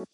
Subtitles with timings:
[0.00, 0.08] Man,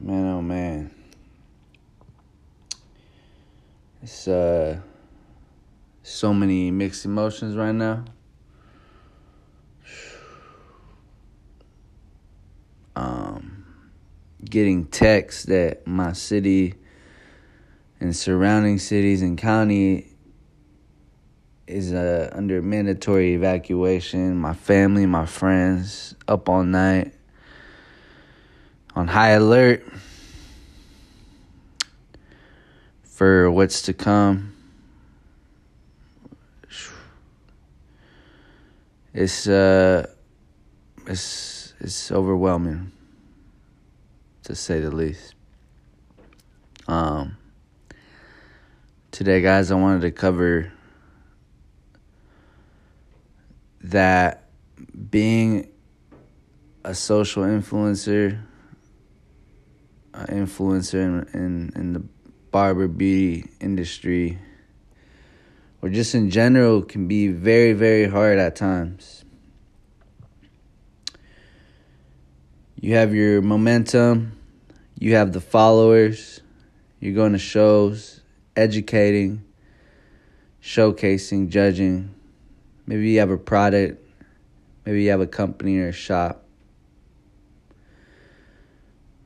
[0.00, 0.94] man, oh man.
[4.00, 4.78] It's uh
[6.04, 8.04] so many mixed emotions right now.
[12.94, 13.66] Um
[14.44, 16.74] getting texts that my city
[18.04, 20.06] and surrounding cities and county
[21.66, 24.36] is uh, under mandatory evacuation.
[24.36, 27.14] My family, my friends, up all night
[28.94, 29.82] on high alert
[33.04, 34.52] for what's to come.
[39.14, 40.06] It's uh
[41.06, 42.92] it's it's overwhelming
[44.42, 45.34] to say the least.
[46.86, 47.38] Um
[49.14, 50.72] today guys I wanted to cover
[53.82, 54.48] that
[55.08, 55.70] being
[56.84, 58.42] a social influencer
[60.12, 60.94] influencer
[61.32, 62.02] in, in in the
[62.50, 64.36] barber beauty industry
[65.80, 69.24] or just in general can be very very hard at times.
[72.80, 74.36] You have your momentum
[74.98, 76.40] you have the followers
[76.98, 78.22] you're going to shows
[78.56, 79.44] educating
[80.64, 82.14] showcasing judging.
[82.86, 84.02] Maybe you have a product.
[84.86, 86.44] Maybe you have a company or a shop.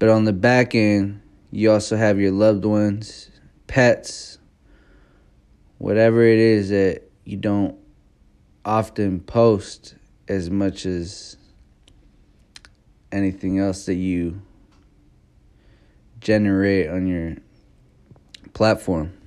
[0.00, 3.30] But on the back end, you also have your loved ones,
[3.68, 4.38] pets,
[5.78, 7.76] whatever it is that you don't
[8.64, 9.94] often post
[10.26, 11.36] as much as
[13.10, 14.42] anything else that you
[16.20, 17.36] generate on your
[18.52, 19.17] platform.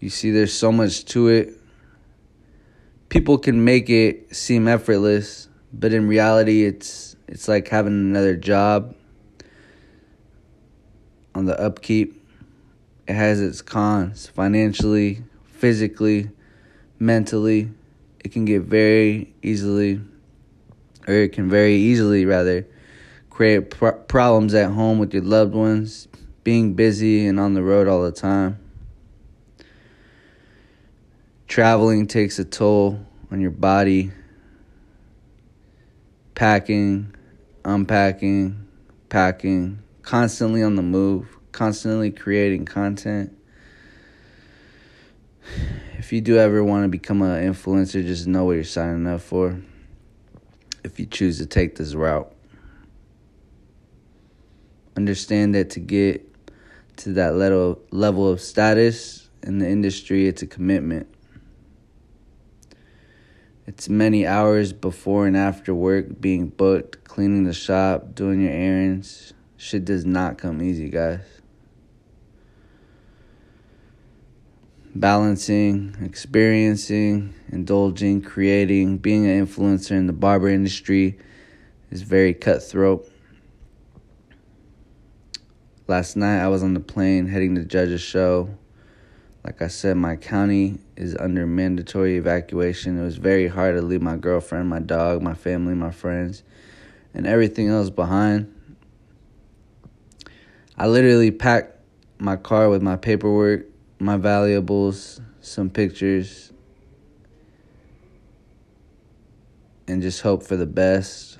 [0.00, 1.54] You see, there's so much to it.
[3.08, 8.94] People can make it seem effortless, but in reality, it's it's like having another job
[11.34, 12.22] on the upkeep.
[13.08, 16.30] It has its cons financially, physically,
[16.98, 17.70] mentally.
[18.24, 20.00] It can get very easily,
[21.06, 22.66] or it can very easily rather,
[23.30, 26.06] create problems at home with your loved ones,
[26.44, 28.58] being busy and on the road all the time.
[31.48, 33.00] Traveling takes a toll
[33.32, 34.12] on your body.
[36.34, 37.14] Packing,
[37.64, 38.68] unpacking,
[39.08, 43.34] packing, constantly on the move, constantly creating content.
[45.96, 49.22] If you do ever want to become an influencer, just know what you're signing up
[49.22, 49.58] for.
[50.84, 52.30] If you choose to take this route,
[54.96, 56.24] understand that to get
[56.98, 61.08] to that level level of status in the industry, it's a commitment.
[63.68, 69.34] It's many hours before and after work, being booked, cleaning the shop, doing your errands.
[69.58, 71.20] Shit does not come easy, guys.
[74.94, 81.18] Balancing, experiencing, indulging, creating, being an influencer in the barber industry
[81.90, 83.06] is very cutthroat.
[85.86, 88.48] Last night I was on the plane heading to judge a show.
[89.48, 93.00] Like I said, my county is under mandatory evacuation.
[93.00, 96.42] It was very hard to leave my girlfriend, my dog, my family, my friends,
[97.14, 98.54] and everything else behind.
[100.76, 101.80] I literally packed
[102.18, 103.64] my car with my paperwork,
[103.98, 106.52] my valuables, some pictures,
[109.86, 111.38] and just hope for the best.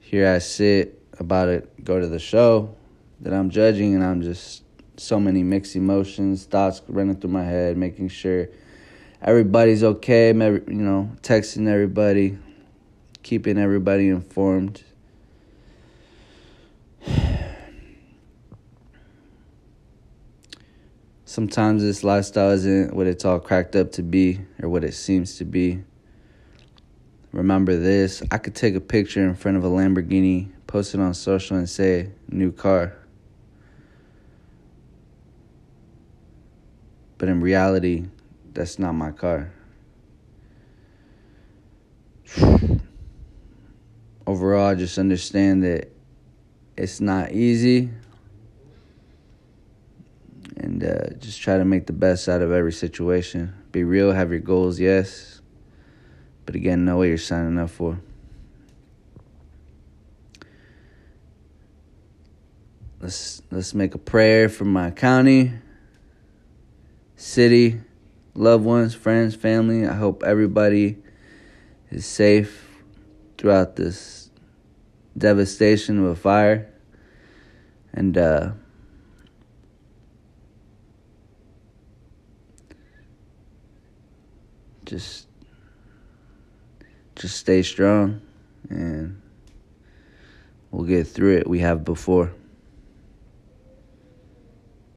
[0.00, 2.74] Here I sit about to go to the show
[3.20, 4.64] that I'm judging, and I'm just
[4.96, 8.48] so many mixed emotions, thoughts running through my head, making sure
[9.22, 12.38] everybody's okay, you know, texting everybody,
[13.22, 14.82] keeping everybody informed.
[21.24, 25.36] Sometimes this lifestyle isn't what it's all cracked up to be or what it seems
[25.36, 25.82] to be.
[27.32, 31.12] Remember this I could take a picture in front of a Lamborghini, post it on
[31.12, 32.96] social, and say, new car.
[37.18, 38.06] But in reality,
[38.52, 39.52] that's not my car.
[44.26, 45.90] Overall, just understand that
[46.76, 47.90] it's not easy.
[50.56, 53.54] And uh, just try to make the best out of every situation.
[53.72, 55.40] Be real, have your goals, yes.
[56.44, 57.98] But again, know what you're signing up for.
[63.06, 65.52] let's let's make a prayer for my county,
[67.16, 67.80] city,
[68.34, 69.86] loved ones, friends, family.
[69.86, 70.98] I hope everybody
[71.90, 72.68] is safe
[73.38, 74.30] throughout this
[75.16, 76.70] devastation of a fire.
[77.92, 78.50] And uh
[84.84, 85.26] just
[87.16, 88.20] just stay strong
[88.68, 89.20] and
[90.70, 91.48] we'll get through it.
[91.48, 92.32] We have before.